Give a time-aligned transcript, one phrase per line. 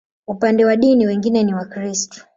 [0.27, 2.25] Upande wa dini, wengi ni Wakristo.